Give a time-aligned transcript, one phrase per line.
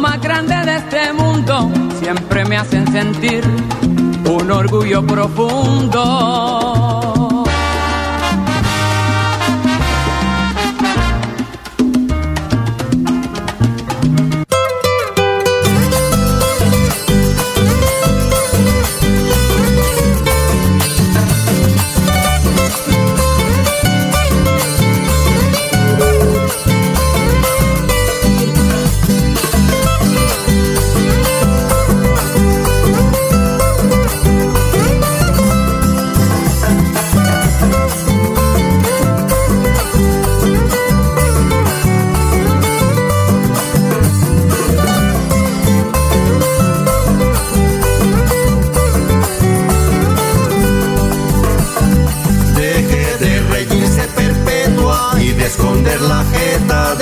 [0.00, 3.44] Más grande de este mundo siempre me hacen sentir
[4.24, 6.00] un orgullo profundo.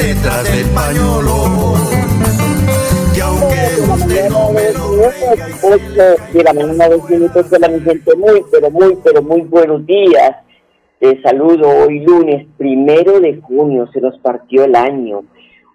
[0.09, 1.75] Detrás del pañuelo.
[3.14, 4.89] Que aunque usted no me lo
[5.62, 8.17] 8 de la mañana, dos minutos de la mi gente.
[8.17, 10.36] Muy, pero muy, pero muy buenos días.
[10.98, 15.25] Te saludo hoy lunes, primero de junio, se nos partió el año.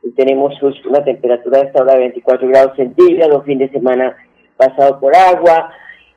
[0.03, 0.53] Hoy tenemos
[0.89, 4.17] una temperatura de esta hora de 24 grados centígrados, fin de semana
[4.57, 5.69] pasado por agua.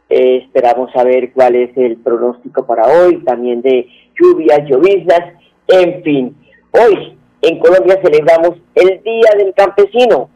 [0.09, 3.87] Eh, esperamos saber cuál es el pronóstico para hoy, también de
[4.19, 5.35] lluvias, lloviznas,
[5.69, 6.37] en fin.
[6.73, 10.31] Hoy en Colombia celebramos el Día del Campesino.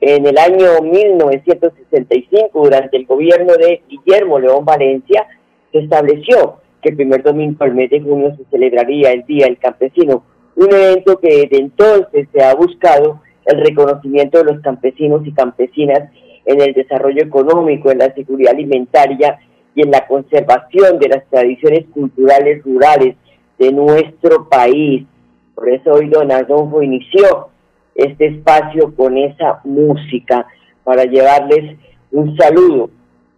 [0.00, 5.26] En el año 1965, durante el gobierno de Guillermo León Valencia,
[5.72, 9.58] se estableció que el primer domingo del mes de junio se celebraría el Día del
[9.58, 10.24] Campesino,
[10.54, 16.10] un evento que desde entonces se ha buscado el reconocimiento de los campesinos y campesinas
[16.44, 19.38] en el desarrollo económico, en la seguridad alimentaria
[19.74, 23.16] y en la conservación de las tradiciones culturales rurales
[23.58, 25.04] de nuestro país.
[25.56, 27.48] Por eso hoy don Adolfo inició
[27.94, 30.46] este espacio con esa música
[30.84, 31.78] para llevarles
[32.12, 32.90] un saludo,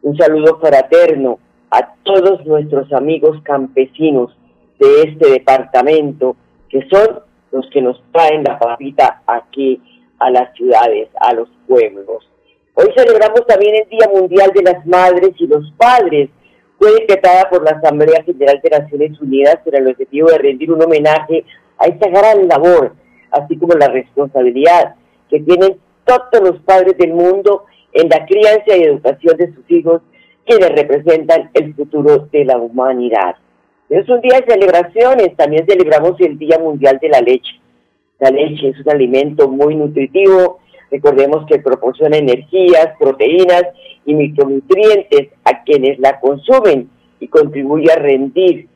[0.02, 1.38] un saludo fraterno
[1.70, 4.36] a todos nuestros amigos campesinos
[4.80, 6.34] de este departamento,
[6.68, 7.20] que son
[7.52, 9.80] los que nos traen la papita aquí
[10.18, 12.28] a las ciudades, a los pueblos.
[12.74, 16.30] Hoy celebramos también el Día Mundial de las Madres y los Padres.
[16.78, 20.82] Fue decretada por la Asamblea General de Naciones Unidas con el objetivo de rendir un
[20.82, 21.44] homenaje
[21.78, 22.94] a esta gran labor,
[23.30, 24.94] así como la responsabilidad
[25.28, 30.02] que tienen todos los padres del mundo en la crianza y educación de sus hijos,
[30.46, 33.36] quienes representan el futuro de la humanidad.
[33.88, 37.60] Es un día de celebraciones, también celebramos el Día Mundial de la Leche.
[38.18, 40.58] La leche es un alimento muy nutritivo,
[40.90, 43.62] recordemos que proporciona energías, proteínas
[44.08, 46.88] y micronutrientes a quienes la consumen
[47.20, 48.66] y contribuye a rendir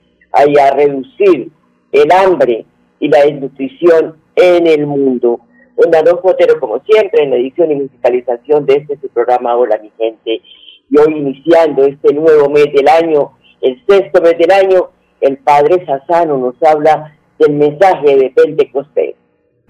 [0.46, 1.50] y a reducir
[1.90, 2.66] el hambre
[3.00, 5.40] y la desnutrición en el mundo.
[5.78, 9.80] Don Adolfo Otero, como siempre, en la edición y musicalización de este su programa Hola
[9.82, 10.42] mi gente.
[10.90, 13.32] Y hoy iniciando este nuevo mes del año,
[13.62, 14.90] el sexto mes del año,
[15.22, 19.14] el Padre Sassano nos habla del mensaje de Pentecostés.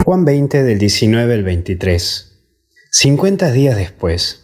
[0.04, 2.28] Juan 20 del 19 al 23.
[2.90, 4.41] 50 días después.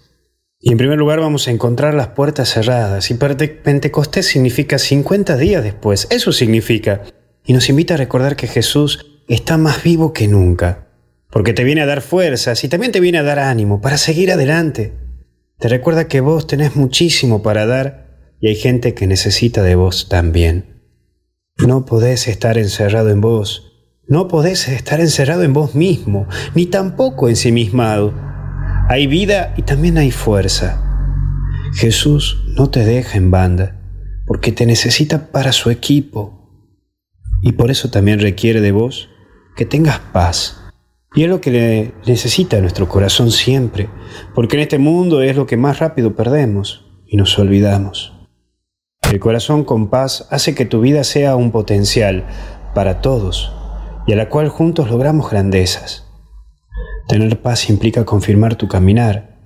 [0.61, 3.11] Y en primer lugar vamos a encontrar las puertas cerradas.
[3.11, 6.07] Y Pente- Pentecostés significa 50 días después.
[6.11, 7.03] Eso significa.
[7.45, 10.89] Y nos invita a recordar que Jesús está más vivo que nunca.
[11.31, 14.33] Porque te viene a dar fuerzas y también te viene a dar ánimo para seguir
[14.33, 14.95] adelante.
[15.59, 20.09] Te recuerda que vos tenés muchísimo para dar y hay gente que necesita de vos
[20.09, 20.83] también.
[21.59, 23.65] No podés estar encerrado en vos.
[24.07, 28.15] No podés estar encerrado en vos mismo, ni tampoco ensimismado.
[28.91, 30.83] Hay vida y también hay fuerza.
[31.75, 33.79] Jesús no te deja en banda,
[34.27, 36.65] porque te necesita para su equipo.
[37.43, 39.11] Y por eso también requiere de vos
[39.57, 40.63] que tengas paz.
[41.15, 43.91] Y es lo que le necesita nuestro corazón siempre,
[44.35, 48.15] porque en este mundo es lo que más rápido perdemos y nos olvidamos.
[49.13, 52.25] El corazón con paz hace que tu vida sea un potencial
[52.75, 53.53] para todos
[54.07, 56.08] y a la cual juntos logramos grandezas.
[57.09, 59.39] Tener paz implica confirmar tu caminar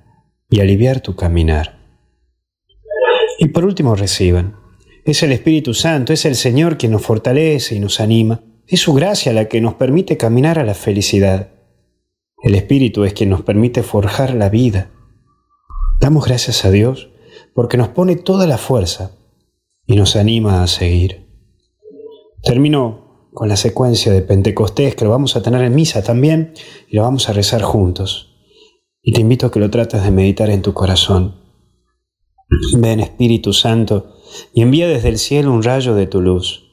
[0.50, 1.78] y aliviar tu caminar.
[3.38, 4.56] Y por último reciban.
[5.04, 8.40] Es el Espíritu Santo, es el Señor quien nos fortalece y nos anima.
[8.66, 11.50] Es su gracia la que nos permite caminar a la felicidad.
[12.42, 14.90] El Espíritu es quien nos permite forjar la vida.
[16.00, 17.10] Damos gracias a Dios
[17.54, 19.12] porque nos pone toda la fuerza
[19.86, 21.28] y nos anima a seguir.
[22.42, 23.01] Termino
[23.32, 26.54] con la secuencia de Pentecostés que lo vamos a tener en misa también
[26.88, 28.28] y lo vamos a rezar juntos.
[29.02, 31.40] Y te invito a que lo trates de meditar en tu corazón.
[32.76, 34.14] Ven Espíritu Santo
[34.52, 36.68] y envía desde el cielo un rayo de tu luz.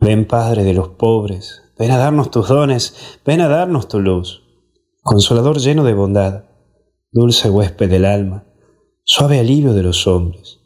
[0.00, 4.42] Ven Padre de los pobres, ven a darnos tus dones, ven a darnos tu luz.
[5.02, 6.44] Consolador lleno de bondad,
[7.12, 8.46] dulce huésped del alma,
[9.04, 10.58] suave alivio de los hombres.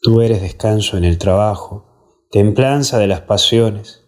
[0.00, 4.07] Tú eres descanso en el trabajo, templanza de las pasiones,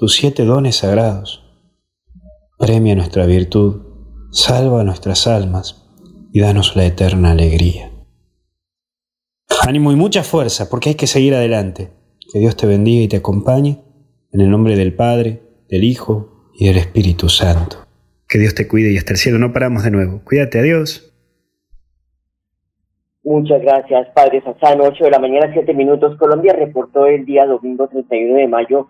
[0.00, 1.44] tus siete dones sagrados.
[2.58, 3.82] Premia nuestra virtud,
[4.30, 5.92] salva nuestras almas
[6.32, 7.90] y danos la eterna alegría.
[9.68, 11.90] Ánimo y mucha fuerza, porque hay que seguir adelante.
[12.32, 13.82] Que Dios te bendiga y te acompañe,
[14.32, 17.76] en el nombre del Padre, del Hijo y del Espíritu Santo.
[18.26, 20.22] Que Dios te cuide y hasta el cielo no paramos de nuevo.
[20.24, 21.12] Cuídate, adiós.
[23.22, 24.84] Muchas gracias, Padre Sassano.
[24.84, 26.16] 8 de la mañana, 7 minutos.
[26.16, 28.88] Colombia reportó el día domingo 31 de mayo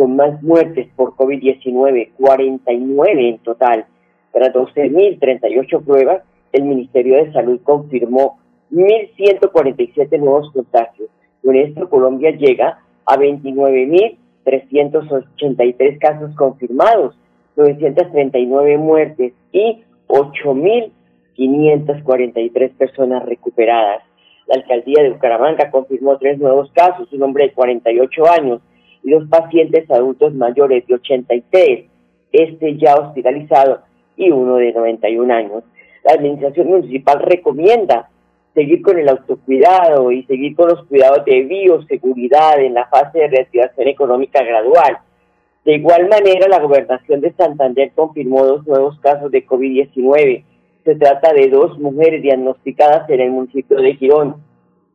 [0.00, 3.84] con más muertes por COVID-19, 49 en total.
[4.32, 6.22] Tras 12.038 pruebas,
[6.54, 8.38] el Ministerio de Salud confirmó
[8.72, 11.10] 1.147 nuevos contagios.
[11.44, 17.14] Con esto, Colombia llega a 29.383 casos confirmados,
[17.56, 24.02] 939 muertes y 8.543 personas recuperadas.
[24.46, 28.62] La alcaldía de Bucaramanga confirmó tres nuevos casos, un hombre de 48 años
[29.02, 31.84] y dos pacientes adultos mayores de 83,
[32.32, 33.80] este ya hospitalizado
[34.16, 35.64] y uno de 91 años.
[36.04, 38.08] La administración municipal recomienda
[38.54, 43.28] seguir con el autocuidado y seguir con los cuidados de bioseguridad en la fase de
[43.28, 44.98] reactivación económica gradual.
[45.64, 50.44] De igual manera, la gobernación de Santander confirmó dos nuevos casos de COVID-19.
[50.84, 54.36] Se trata de dos mujeres diagnosticadas en el municipio de Girón.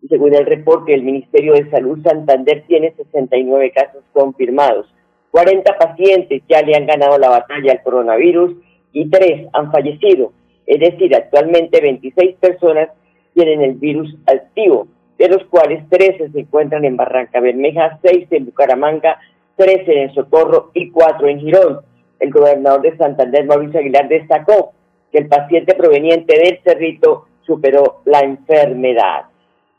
[0.09, 4.87] Según el reporte del Ministerio de Salud, Santander tiene 69 casos confirmados.
[5.31, 8.55] 40 pacientes ya le han ganado la batalla al coronavirus
[8.93, 10.31] y tres han fallecido.
[10.65, 12.89] Es decir, actualmente 26 personas
[13.33, 14.87] tienen el virus activo,
[15.17, 19.19] de los cuales 13 se encuentran en Barranca Bermeja, 6 en Bucaramanga,
[19.57, 21.79] 13 en Socorro y 4 en Girón.
[22.19, 24.73] El gobernador de Santander, Mauricio Aguilar, destacó
[25.11, 29.25] que el paciente proveniente del Cerrito superó la enfermedad.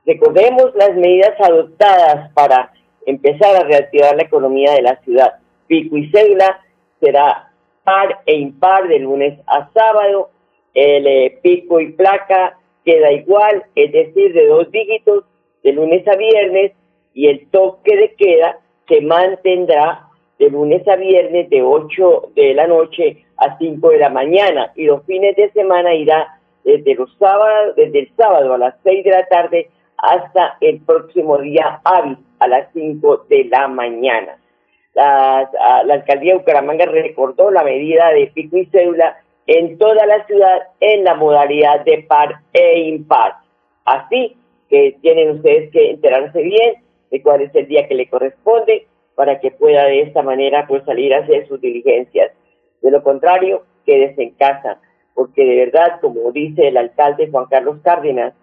[0.07, 2.73] Recordemos las medidas adoptadas para
[3.07, 5.35] empezar a reactivar la economía de la ciudad.
[5.67, 6.61] Pico y cédula
[7.01, 7.51] será
[7.83, 10.31] par e impar de lunes a sábado.
[10.75, 15.25] El eh, pico y placa queda igual, es decir, de dos dígitos
[15.65, 16.73] de lunes a viernes
[17.13, 20.07] y el toque de queda se mantendrá
[20.39, 24.85] de lunes a viernes de 8 de la noche a 5 de la mañana y
[24.85, 27.11] los fines de semana irá desde los
[27.77, 29.71] desde el sábado a las 6 de la tarde
[30.07, 34.39] hasta el próximo día hábil a las 5 de la mañana.
[34.95, 35.51] La,
[35.85, 40.69] la alcaldía de Bucaramanga recordó la medida de pico y cédula en toda la ciudad
[40.81, 43.35] en la modalidad de par e impar.
[43.85, 44.37] Así
[44.69, 46.77] que tienen ustedes que enterarse bien
[47.11, 50.85] de cuál es el día que le corresponde para que pueda de esta manera pues
[50.85, 52.33] salir a hacer sus diligencias.
[52.83, 54.79] De lo contrario, quédese en casa,
[55.15, 58.35] porque de verdad, como dice el alcalde Juan Carlos Cárdenas,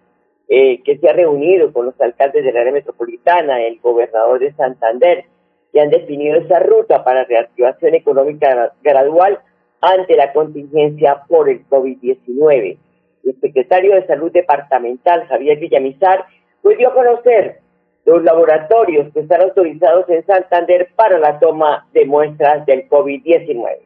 [0.48, 5.24] eh, que se ha reunido con los alcaldes del área metropolitana, el gobernador de Santander,
[5.72, 9.40] que han definido esa ruta para reactivación económica gradual,
[9.80, 12.78] ante la contingencia por el COVID-19.
[13.24, 16.24] El secretario de Salud Departamental, Javier Villamizar,
[16.62, 17.60] pues dio a conocer
[18.06, 23.78] los laboratorios que están autorizados en Santander para la toma de muestras del COVID-19.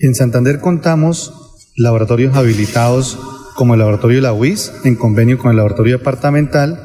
[0.00, 3.18] En Santander contamos laboratorios habilitados
[3.56, 6.78] como el laboratorio de la UIS, en convenio con el laboratorio departamental,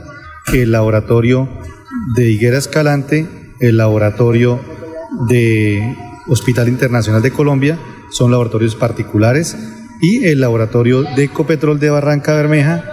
[0.53, 1.49] el laboratorio
[2.15, 3.27] de Higuera Escalante,
[3.59, 4.59] el laboratorio
[5.27, 5.95] de
[6.27, 7.77] Hospital Internacional de Colombia,
[8.09, 9.57] son laboratorios particulares
[10.01, 12.83] y el laboratorio de Ecopetrol de Barranca Bermeja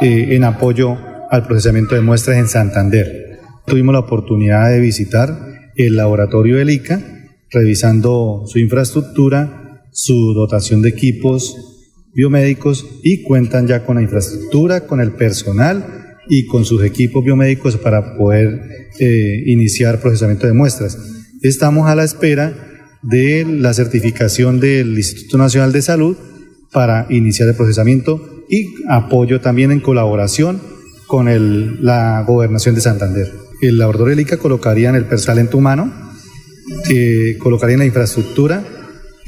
[0.00, 0.98] eh, en apoyo
[1.30, 3.40] al procesamiento de muestras en Santander.
[3.66, 7.00] Tuvimos la oportunidad de visitar el laboratorio del ICA,
[7.50, 11.77] revisando su infraestructura, su dotación de equipos
[12.18, 17.76] biomédicos y cuentan ya con la infraestructura, con el personal y con sus equipos biomédicos
[17.76, 20.98] para poder eh, iniciar procesamiento de muestras.
[21.42, 22.52] Estamos a la espera
[23.02, 26.16] de la certificación del Instituto Nacional de Salud
[26.72, 30.60] para iniciar el procesamiento y apoyo también en colaboración
[31.06, 31.28] con
[31.84, 33.32] la Gobernación de Santander.
[33.62, 35.92] El laboratorio de ICA colocaría en el personal humano,
[36.90, 38.77] eh, colocaría en la infraestructura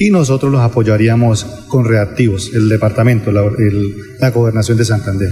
[0.00, 5.30] y nosotros los apoyaríamos con reactivos, el departamento, la, Gobernación de Santander.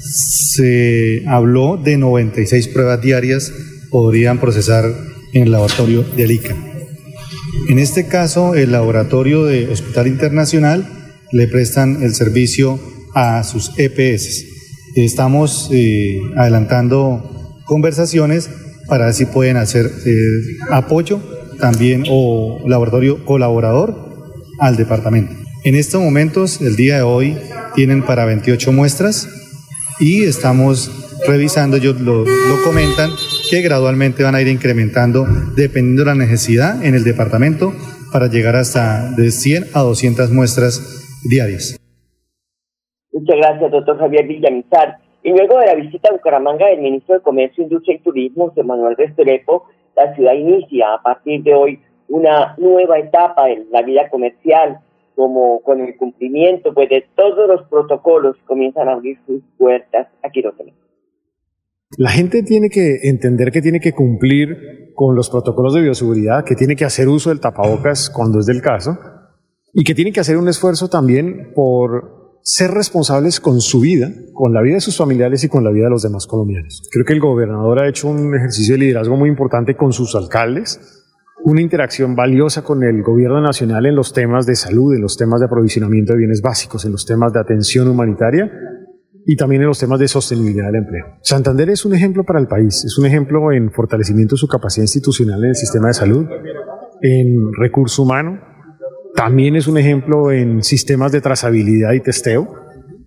[0.00, 3.52] Se habló de 96 pruebas diarias
[3.88, 4.92] podrían procesar
[5.32, 6.56] en el laboratorio de ICA.
[7.68, 10.88] En este caso, el laboratorio de Hospital Internacional
[11.30, 12.80] le prestan el servicio
[13.14, 14.44] a sus EPS.
[14.96, 18.50] Estamos eh, adelantando conversaciones
[18.88, 20.18] para ver si pueden hacer eh,
[20.72, 21.20] apoyo
[21.60, 23.94] también o laboratorio colaborador
[24.58, 25.34] al departamento.
[25.64, 27.36] En estos momentos, el día de hoy,
[27.74, 29.28] tienen para 28 muestras
[30.00, 30.90] y estamos
[31.26, 32.24] revisando, ellos lo,
[32.64, 33.10] comentan,
[33.50, 35.26] que gradualmente van a ir incrementando
[35.56, 37.72] dependiendo de la necesidad en el departamento
[38.12, 41.78] para llegar hasta de 100 a 200 muestras diarias.
[43.12, 44.98] Muchas gracias, doctor Javier Villamizar.
[45.22, 48.62] Y luego de la visita a Bucaramanga del ministro de Comercio, Industria y Turismo, José
[48.62, 49.66] Manuel Restrepo,
[49.96, 54.80] la ciudad inicia a partir de hoy una nueva etapa en la vida comercial,
[55.14, 60.08] como con el cumplimiento pues, de todos los protocolos comienzan a abrir sus puertas.
[60.22, 60.80] Aquí lo tenemos.
[61.96, 66.54] La gente tiene que entender que tiene que cumplir con los protocolos de bioseguridad, que
[66.54, 68.96] tiene que hacer uso del tapabocas cuando es del caso,
[69.72, 72.19] y que tienen que hacer un esfuerzo también por
[72.52, 75.84] ser responsables con su vida, con la vida de sus familiares y con la vida
[75.84, 76.82] de los demás colombianos.
[76.90, 80.80] Creo que el gobernador ha hecho un ejercicio de liderazgo muy importante con sus alcaldes,
[81.44, 85.38] una interacción valiosa con el gobierno nacional en los temas de salud, en los temas
[85.38, 88.50] de aprovisionamiento de bienes básicos, en los temas de atención humanitaria
[89.24, 91.06] y también en los temas de sostenibilidad del empleo.
[91.22, 94.82] Santander es un ejemplo para el país, es un ejemplo en fortalecimiento de su capacidad
[94.82, 96.26] institucional en el sistema de salud,
[97.00, 98.49] en recurso humano,
[99.14, 102.48] también es un ejemplo en sistemas de trazabilidad y testeo.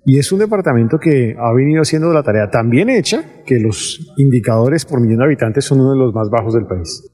[0.05, 4.13] Y es un departamento que ha venido haciendo la tarea tan bien hecha que los
[4.17, 7.09] indicadores por millón de habitantes son uno de los más bajos del país.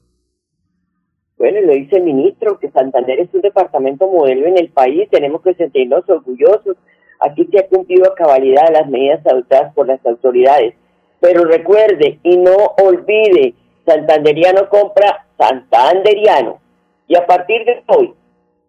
[1.38, 5.40] Bueno, lo dice el ministro, que Santander es un departamento modelo en el país, tenemos
[5.42, 6.76] que sentirnos orgullosos.
[7.20, 10.74] Aquí se ha cumplido a cabalidad las medidas adoptadas por las autoridades.
[11.20, 13.54] Pero recuerde y no olvide,
[13.86, 16.60] Santanderiano compra Santanderiano.
[17.06, 18.14] Y a partir de hoy,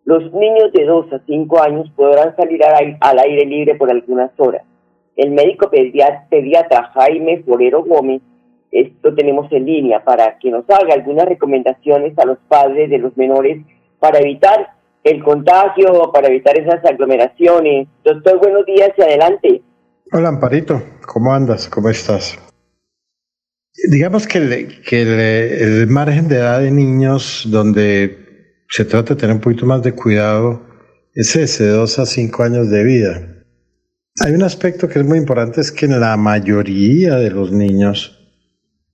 [0.05, 4.63] los niños de 2 a 5 años podrán salir al aire libre por algunas horas.
[5.15, 8.21] El médico pediatra Jaime Forero Gómez,
[8.71, 13.15] esto tenemos en línea para que nos haga algunas recomendaciones a los padres de los
[13.17, 13.63] menores
[13.99, 17.87] para evitar el contagio, para evitar esas aglomeraciones.
[18.03, 19.61] Doctor, buenos días y adelante.
[20.13, 21.69] Hola Amparito, ¿cómo andas?
[21.69, 22.37] ¿Cómo estás?
[23.89, 28.30] Digamos que, el, que el margen de edad de niños donde
[28.71, 30.65] se trata de tener un poquito más de cuidado,
[31.13, 33.43] es ese, de dos a cinco años de vida.
[34.21, 38.17] Hay un aspecto que es muy importante, es que en la mayoría de los niños,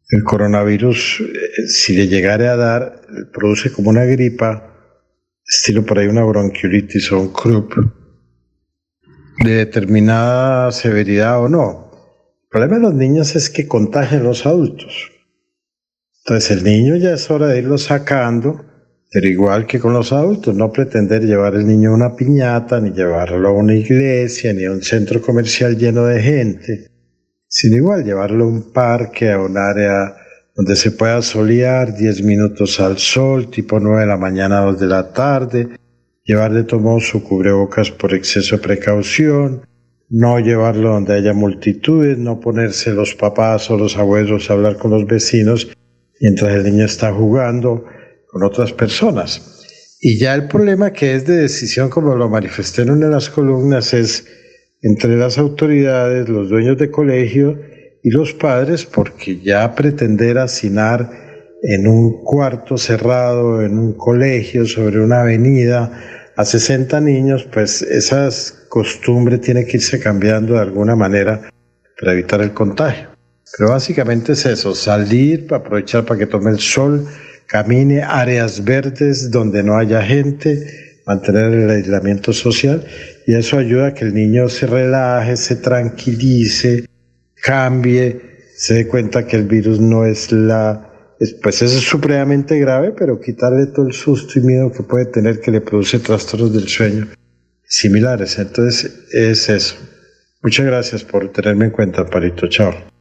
[0.10, 4.74] el coronavirus, eh, si le llegara a dar, produce como una gripa,
[5.46, 7.76] estilo por ahí una bronquiolitis o un croup,
[9.44, 11.92] de determinada severidad o no.
[12.46, 15.12] El problema de los niños es que contagian los adultos.
[16.26, 18.66] Entonces el niño ya es hora de irlo sacando
[19.12, 22.92] pero igual que con los adultos, no pretender llevar el niño a una piñata, ni
[22.92, 26.88] llevarlo a una iglesia, ni a un centro comercial lleno de gente,
[27.48, 30.16] sino igual llevarlo a un parque, a un área
[30.56, 34.80] donde se pueda solear 10 minutos al sol, tipo 9 de la mañana a 2
[34.80, 35.68] de la tarde,
[36.24, 36.66] llevar de
[37.00, 39.62] su cubrebocas por exceso de precaución,
[40.10, 44.92] no llevarlo donde haya multitudes, no ponerse los papás o los abuelos a hablar con
[44.92, 45.70] los vecinos
[46.20, 47.86] mientras el niño está jugando,
[48.28, 49.98] con otras personas.
[50.00, 53.30] Y ya el problema que es de decisión, como lo manifesté en una de las
[53.30, 54.26] columnas, es
[54.82, 57.60] entre las autoridades, los dueños de colegio
[58.04, 61.10] y los padres, porque ya pretender hacinar
[61.64, 65.92] en un cuarto cerrado, en un colegio, sobre una avenida,
[66.36, 68.30] a 60 niños, pues esa
[68.70, 71.50] costumbre tiene que irse cambiando de alguna manera
[72.00, 73.10] para evitar el contagio.
[73.58, 77.08] Pero básicamente es eso, salir, aprovechar para que tome el sol,
[77.48, 82.86] camine áreas verdes donde no haya gente, mantener el aislamiento social
[83.26, 86.86] y eso ayuda a que el niño se relaje, se tranquilice,
[87.42, 88.22] cambie,
[88.56, 90.84] se dé cuenta que el virus no es la...
[91.42, 95.40] Pues eso es supremamente grave, pero quitarle todo el susto y miedo que puede tener
[95.40, 97.08] que le produce trastornos del sueño
[97.64, 98.38] similares.
[98.38, 99.76] Entonces es eso.
[100.44, 102.48] Muchas gracias por tenerme en cuenta, Parito.
[102.48, 102.97] Chao.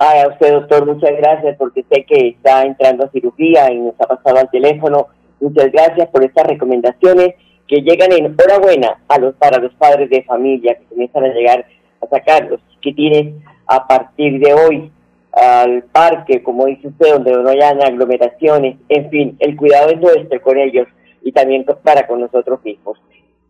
[0.00, 4.06] A usted, doctor, muchas gracias porque sé que está entrando a cirugía y nos ha
[4.06, 5.08] pasado al teléfono.
[5.40, 7.34] Muchas gracias por estas recomendaciones
[7.68, 11.28] que llegan en hora buena a los, para los padres de familia que comienzan a
[11.28, 11.66] llegar
[12.00, 13.34] a sacar los chiquitines
[13.66, 14.90] a partir de hoy
[15.32, 18.78] al parque, como dice usted, donde no hayan aglomeraciones.
[18.88, 20.88] En fin, el cuidado es nuestro con ellos
[21.22, 22.98] y también para con nosotros mismos.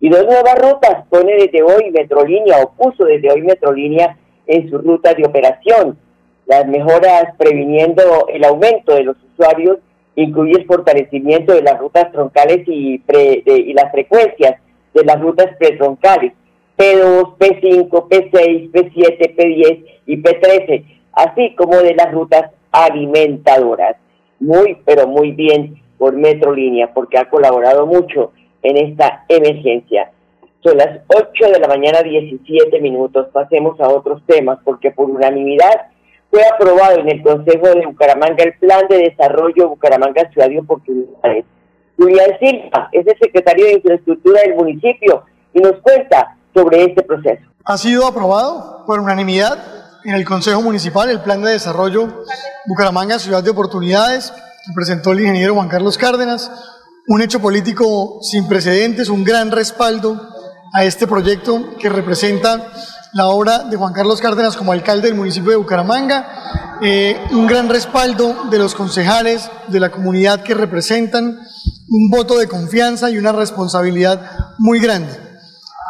[0.01, 4.79] Y dos nuevas rutas pone desde hoy Metrolínea o puso desde hoy Metrolínea en su
[4.79, 5.97] ruta de operación.
[6.47, 9.79] Las mejoras previniendo el aumento de los usuarios
[10.17, 13.03] incluye el fortalecimiento de las rutas troncales y,
[13.47, 14.57] y las frecuencias
[14.95, 16.33] de las rutas pretroncales,
[16.77, 23.97] P2, P5, P6, P7, P10 y P13, así como de las rutas alimentadoras.
[24.39, 28.33] Muy, pero muy bien por Metrolínea, porque ha colaborado mucho
[28.63, 30.11] en esta emergencia.
[30.63, 33.29] Son las 8 de la mañana, 17 minutos.
[33.33, 35.89] Pasemos a otros temas, porque por unanimidad
[36.31, 41.45] fue aprobado en el Consejo de Bucaramanga el Plan de Desarrollo Bucaramanga Ciudad de Oportunidades.
[41.97, 47.43] Julián Silva es el secretario de Infraestructura del municipio y nos cuenta sobre este proceso.
[47.65, 49.59] Ha sido aprobado por unanimidad
[50.05, 52.25] en el Consejo Municipal el Plan de Desarrollo
[52.67, 56.51] Bucaramanga Ciudad de Oportunidades que presentó el ingeniero Juan Carlos Cárdenas
[57.09, 60.17] un hecho político sin precedentes, un gran respaldo
[60.73, 62.73] a este proyecto que representa
[63.13, 67.69] la obra de Juan Carlos Cárdenas como alcalde del municipio de Bucaramanga, eh, un gran
[67.69, 71.41] respaldo de los concejales, de la comunidad que representan,
[71.89, 75.19] un voto de confianza y una responsabilidad muy grande.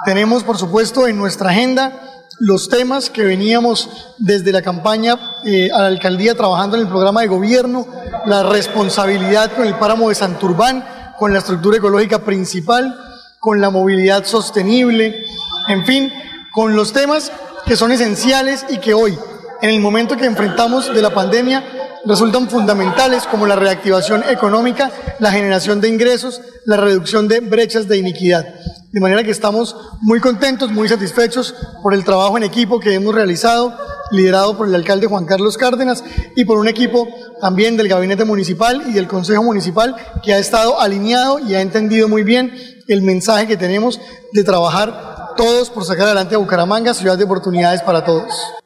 [0.05, 2.01] Tenemos, por supuesto, en nuestra agenda
[2.39, 7.21] los temas que veníamos desde la campaña eh, a la alcaldía trabajando en el programa
[7.21, 7.87] de gobierno,
[8.25, 10.85] la responsabilidad con el páramo de Santurbán,
[11.19, 12.99] con la estructura ecológica principal,
[13.39, 15.23] con la movilidad sostenible,
[15.69, 16.11] en fin,
[16.53, 17.33] con los temas
[17.67, 19.17] que son esenciales y que hoy,
[19.63, 21.65] en el momento que enfrentamos de la pandemia,
[22.05, 27.99] resultan fundamentales como la reactivación económica, la generación de ingresos, la reducción de brechas de
[27.99, 28.47] iniquidad.
[28.91, 33.15] De manera que estamos muy contentos, muy satisfechos por el trabajo en equipo que hemos
[33.15, 33.77] realizado,
[34.11, 36.03] liderado por el alcalde Juan Carlos Cárdenas
[36.35, 37.07] y por un equipo
[37.41, 42.09] también del gabinete municipal y del consejo municipal que ha estado alineado y ha entendido
[42.09, 42.53] muy bien
[42.89, 44.01] el mensaje que tenemos
[44.33, 48.57] de trabajar todos por sacar adelante a Bucaramanga, ciudad de oportunidades para todos.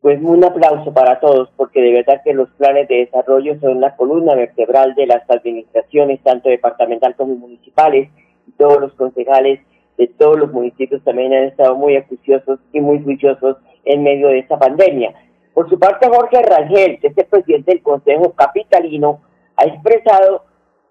[0.00, 3.96] Pues un aplauso para todos, porque de verdad que los planes de desarrollo son la
[3.96, 8.10] columna vertebral de las administraciones, tanto departamental como municipales,
[8.46, 9.60] y todos los concejales
[9.96, 14.40] de todos los municipios también han estado muy acuciosos y muy juiciosos en medio de
[14.40, 15.14] esta pandemia.
[15.54, 19.20] Por su parte, Jorge Rangel, que es el presidente del Consejo Capitalino,
[19.56, 20.44] ha expresado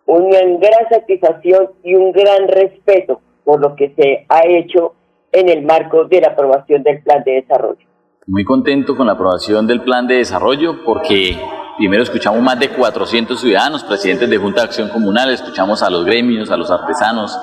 [0.05, 4.93] una gran satisfacción y un gran respeto por lo que se ha hecho
[5.31, 7.85] en el marco de la aprobación del plan de desarrollo.
[8.27, 11.37] Muy contento con la aprobación del plan de desarrollo porque
[11.77, 16.05] primero escuchamos más de 400 ciudadanos, presidentes de Junta de Acción Comunal, escuchamos a los
[16.05, 17.37] gremios, a los artesanos,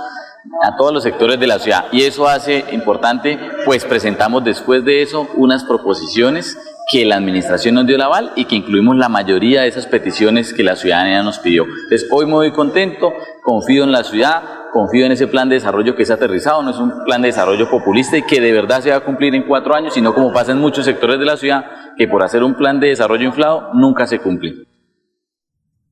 [0.63, 1.87] a todos los sectores de la ciudad.
[1.93, 6.57] Y eso hace importante, pues presentamos después de eso unas proposiciones
[6.91, 10.53] que la administración nos dio el aval y que incluimos la mayoría de esas peticiones
[10.53, 11.65] que la ciudadanía nos pidió.
[11.65, 16.03] Entonces, hoy voy contento, confío en la ciudad, confío en ese plan de desarrollo que
[16.03, 18.97] es aterrizado, no es un plan de desarrollo populista y que de verdad se va
[18.97, 21.65] a cumplir en cuatro años, sino como pasa en muchos sectores de la ciudad,
[21.97, 24.53] que por hacer un plan de desarrollo inflado nunca se cumple.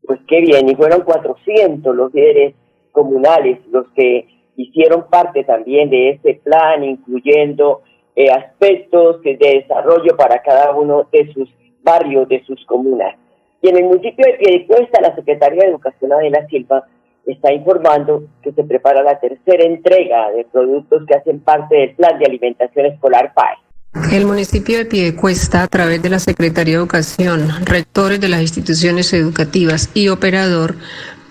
[0.03, 2.55] Pues qué bien, y fueron 400 los líderes
[2.93, 7.83] comunales los que hicieron parte también de ese plan, incluyendo
[8.17, 11.49] eh, aspectos de desarrollo para cada uno de sus
[11.83, 13.15] barrios, de sus comunas.
[13.63, 16.85] Y en el municipio de Piedecuesta, la Secretaría de Educación Adela Silva
[17.33, 22.19] está informando que se prepara la tercera entrega de productos que hacen parte del Plan
[22.19, 24.17] de Alimentación Escolar PAE.
[24.17, 29.13] El municipio de Piedecuesta, a través de la Secretaría de Educación, rectores de las instituciones
[29.13, 30.77] educativas y operador,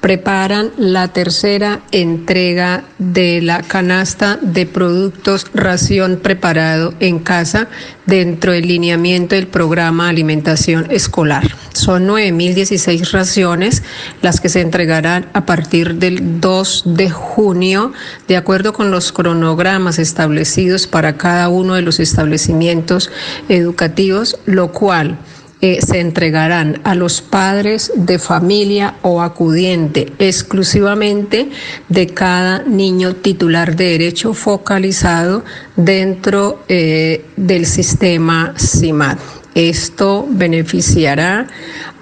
[0.07, 7.67] preparan la tercera entrega de la canasta de productos ración preparado en casa
[8.05, 11.43] dentro del lineamiento del programa alimentación escolar.
[11.73, 13.83] Son 9.016 raciones
[14.21, 17.91] las que se entregarán a partir del 2 de junio,
[18.29, 23.11] de acuerdo con los cronogramas establecidos para cada uno de los establecimientos
[23.49, 25.17] educativos, lo cual
[25.59, 31.49] eh, se entregarán a los padres de familia o acudiente exclusivamente
[31.89, 35.43] de cada niño titular de derecho focalizado
[35.75, 39.17] dentro eh, del sistema CIMAD.
[39.55, 41.47] Esto beneficiará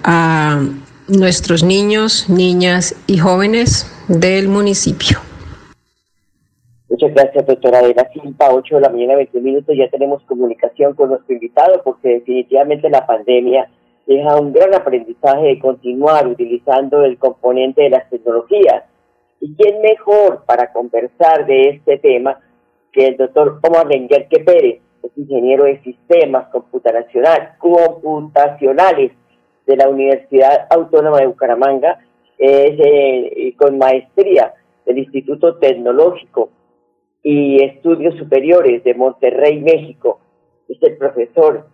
[0.04, 0.60] a
[1.08, 5.25] nuestros niños, niñas y jóvenes del municipio.
[6.96, 8.54] Muchas gracias, doctora Adela Silva.
[8.54, 9.76] 8 de la mañana, 20 minutos.
[9.76, 13.68] Ya tenemos comunicación con nuestro invitado porque definitivamente la pandemia
[14.06, 18.84] deja un gran aprendizaje de continuar utilizando el componente de las tecnologías.
[19.42, 22.40] ¿Y quién mejor para conversar de este tema
[22.90, 23.88] que el doctor Omar
[24.30, 24.80] que Pérez,
[25.16, 29.12] ingeniero de sistemas computacionales, computacionales
[29.66, 31.98] de la Universidad Autónoma de Bucaramanga,
[32.38, 34.54] es eh, con maestría
[34.86, 36.55] del Instituto Tecnológico
[37.28, 40.20] y Estudios Superiores de Monterrey, México.
[40.68, 41.66] Es el profesor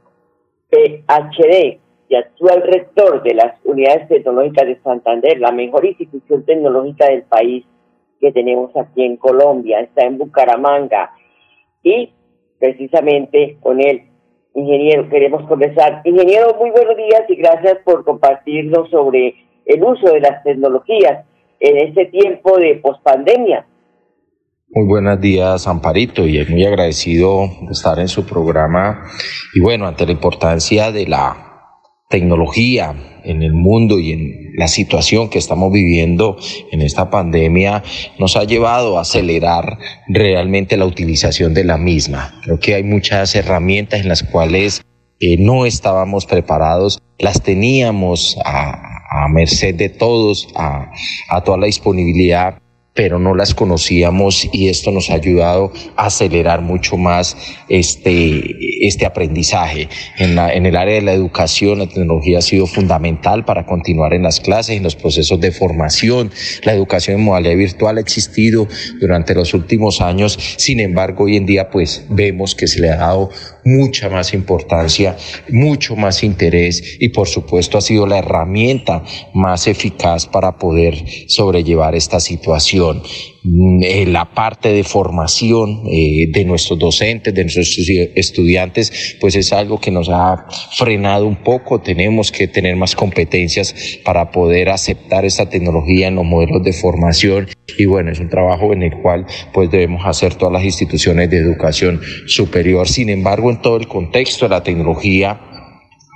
[0.70, 7.24] PhD y actual rector de las Unidades Tecnológicas de Santander, la mejor institución tecnológica del
[7.24, 7.66] país
[8.18, 9.80] que tenemos aquí en Colombia.
[9.80, 11.10] Está en Bucaramanga.
[11.82, 12.14] Y
[12.58, 14.04] precisamente con él,
[14.54, 16.00] ingeniero, queremos conversar.
[16.06, 19.34] Ingeniero, muy buenos días y gracias por compartirnos sobre
[19.66, 21.26] el uso de las tecnologías
[21.60, 23.66] en este tiempo de pospandemia.
[24.74, 29.04] Muy buenos días, Amparito, y muy agradecido de estar en su programa.
[29.52, 31.76] Y bueno, ante la importancia de la
[32.08, 36.38] tecnología en el mundo y en la situación que estamos viviendo
[36.70, 37.82] en esta pandemia,
[38.18, 39.76] nos ha llevado a acelerar
[40.08, 42.40] realmente la utilización de la misma.
[42.42, 44.80] Creo que hay muchas herramientas en las cuales
[45.20, 48.88] eh, no estábamos preparados, las teníamos a,
[49.28, 52.61] merced de todos, a toda la disponibilidad
[52.94, 57.36] pero no las conocíamos y esto nos ha ayudado a acelerar mucho más
[57.68, 59.88] este, este aprendizaje.
[60.18, 64.12] En, la, en el área de la educación, la tecnología ha sido fundamental para continuar
[64.12, 66.30] en las clases, en los procesos de formación.
[66.64, 68.68] La educación en modalidad virtual ha existido
[69.00, 72.96] durante los últimos años, sin embargo, hoy en día pues vemos que se le ha
[72.96, 73.30] dado
[73.64, 75.16] mucha más importancia,
[75.48, 81.94] mucho más interés y por supuesto ha sido la herramienta más eficaz para poder sobrellevar
[81.94, 83.02] esta situación.
[83.44, 87.68] Mm, eh, la parte de formación eh, de nuestros docentes, de nuestros
[88.14, 91.80] estudiantes, pues es algo que nos ha frenado un poco.
[91.80, 93.74] Tenemos que tener más competencias
[94.04, 98.72] para poder aceptar esta tecnología en los modelos de formación y bueno, es un trabajo
[98.72, 102.88] en el cual pues debemos hacer todas las instituciones de educación superior.
[102.88, 105.40] Sin embargo, en todo el contexto de la tecnología,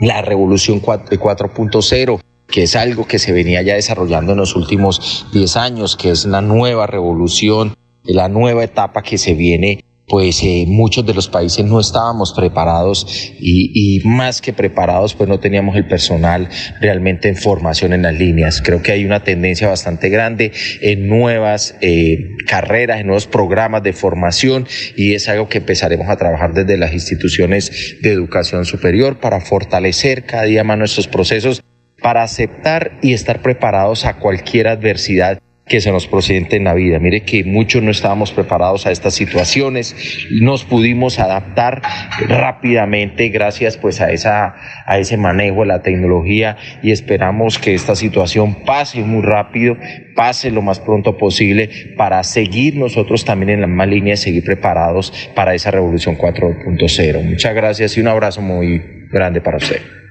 [0.01, 5.57] la revolución 4.0 que es algo que se venía ya desarrollando en los últimos 10
[5.57, 11.05] años, que es la nueva revolución, la nueva etapa que se viene pues eh, muchos
[11.05, 16.49] de los países no estábamos preparados y, más que preparados, pues no teníamos el personal
[16.81, 18.63] realmente en formación en las líneas.
[18.63, 23.93] Creo que hay una tendencia bastante grande en nuevas eh, carreras, en nuevos programas de
[23.93, 29.41] formación y es algo que empezaremos a trabajar desde las instituciones de educación superior para
[29.41, 31.63] fortalecer cada día más nuestros procesos
[32.01, 36.99] para aceptar y estar preparados a cualquier adversidad que se nos presente en la vida.
[37.01, 39.97] Mire que muchos no estábamos preparados a estas situaciones,
[40.31, 41.83] nos pudimos adaptar
[42.29, 44.55] rápidamente gracias pues a esa
[44.87, 49.77] a ese manejo de la tecnología y esperamos que esta situación pase muy rápido,
[50.15, 54.45] pase lo más pronto posible para seguir nosotros también en la misma línea y seguir
[54.45, 57.25] preparados para esa revolución 4.0.
[57.25, 58.81] Muchas gracias y un abrazo muy
[59.11, 60.06] grande para usted.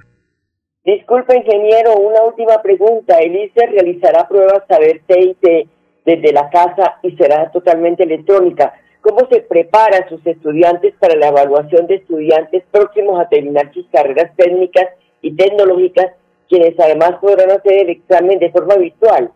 [0.85, 3.17] Disculpe, ingeniero, una última pregunta.
[3.17, 5.67] ¿El ICE realizará pruebas saber TIT
[6.05, 8.73] desde la casa y será totalmente electrónica.
[9.01, 14.31] ¿Cómo se prepara sus estudiantes para la evaluación de estudiantes próximos a terminar sus carreras
[14.35, 14.87] técnicas
[15.21, 16.13] y tecnológicas,
[16.47, 19.31] quienes además podrán hacer el examen de forma virtual?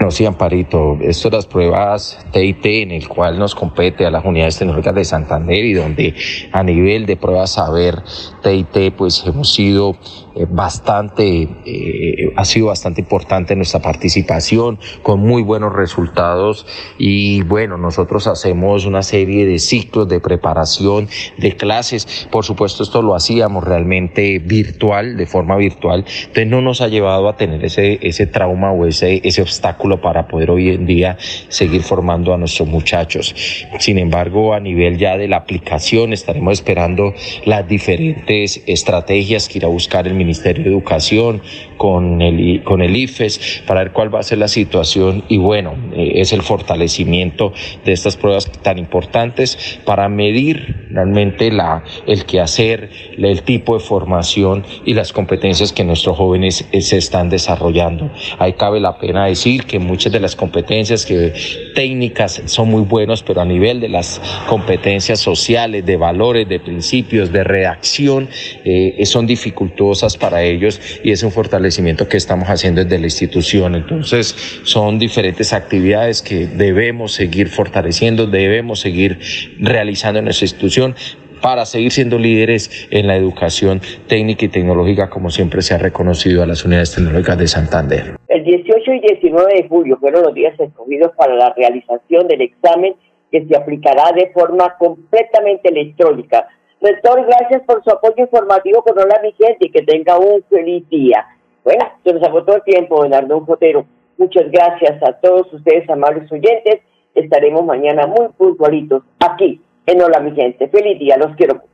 [0.00, 4.24] No, sí, Amparito, esto de las pruebas TIT en el cual nos compete a las
[4.24, 6.14] unidades tecnológicas de Santander y donde
[6.52, 8.04] a nivel de pruebas saber
[8.40, 9.96] TIT pues hemos sido
[10.36, 16.64] eh, bastante, eh, ha sido bastante importante nuestra participación con muy buenos resultados
[16.96, 21.08] y bueno, nosotros hacemos una serie de ciclos de preparación
[21.38, 26.82] de clases, por supuesto esto lo hacíamos realmente virtual, de forma virtual, entonces no nos
[26.82, 30.86] ha llevado a tener ese, ese trauma o ese, ese obstáculo para poder hoy en
[30.86, 31.16] día
[31.48, 33.34] seguir formando a nuestros muchachos.
[33.78, 39.68] Sin embargo, a nivel ya de la aplicación, estaremos esperando las diferentes estrategias que irá
[39.68, 41.42] a buscar el Ministerio de Educación
[41.76, 45.74] con el, con el IFES para ver cuál va a ser la situación y bueno,
[45.94, 47.52] eh, es el fortalecimiento
[47.84, 54.64] de estas pruebas tan importantes para medir finalmente la, el quehacer, el tipo de formación
[54.84, 58.10] y las competencias que nuestros jóvenes eh, se están desarrollando.
[58.38, 61.32] Ahí cabe la pena decir que muchas de las competencias que,
[61.74, 67.32] técnicas son muy buenos, pero a nivel de las competencias sociales, de valores, de principios,
[67.32, 68.28] de reacción,
[68.64, 73.74] eh, son dificultosas para ellos y es un fortalecimiento que estamos haciendo desde la institución.
[73.74, 79.18] Entonces, son diferentes actividades que debemos seguir fortaleciendo, debemos seguir
[79.58, 80.94] realizando en nuestra institución
[81.40, 86.42] para seguir siendo líderes en la educación técnica y tecnológica, como siempre se ha reconocido
[86.42, 88.16] a las unidades tecnológicas de Santander.
[88.28, 92.94] El 18 y 19 de julio fueron los días escogidos para la realización del examen
[93.30, 96.48] que se aplicará de forma completamente electrónica.
[96.80, 100.88] Rector, gracias por su apoyo informativo con Hola mi gente y que tenga un feliz
[100.88, 101.26] día.
[101.64, 103.84] Bueno, se nos agotó el tiempo, Bernardo Fotero.
[104.16, 106.80] Muchas gracias a todos ustedes, amables oyentes.
[107.14, 110.68] Estaremos mañana muy puntualitos aquí en Hola mi gente.
[110.68, 111.68] Feliz día, los quiero mucho.